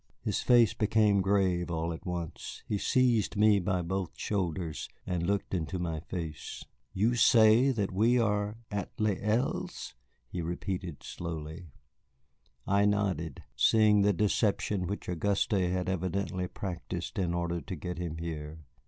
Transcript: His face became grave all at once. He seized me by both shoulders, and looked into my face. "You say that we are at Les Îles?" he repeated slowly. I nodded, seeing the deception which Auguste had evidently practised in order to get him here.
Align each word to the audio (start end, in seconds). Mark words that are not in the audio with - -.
His 0.23 0.41
face 0.41 0.73
became 0.73 1.21
grave 1.21 1.69
all 1.69 1.93
at 1.93 2.07
once. 2.07 2.63
He 2.67 2.79
seized 2.79 3.37
me 3.37 3.59
by 3.59 3.83
both 3.83 4.17
shoulders, 4.17 4.89
and 5.05 5.27
looked 5.27 5.53
into 5.53 5.77
my 5.77 5.99
face. 5.99 6.65
"You 6.91 7.13
say 7.13 7.69
that 7.69 7.91
we 7.91 8.17
are 8.17 8.57
at 8.71 8.89
Les 8.99 9.17
Îles?" 9.21 9.93
he 10.27 10.41
repeated 10.41 11.03
slowly. 11.03 11.67
I 12.65 12.85
nodded, 12.85 13.43
seeing 13.55 14.01
the 14.01 14.11
deception 14.11 14.87
which 14.87 15.07
Auguste 15.07 15.51
had 15.51 15.87
evidently 15.87 16.47
practised 16.47 17.19
in 17.19 17.35
order 17.35 17.61
to 17.61 17.75
get 17.75 17.99
him 17.99 18.17
here. 18.17 18.57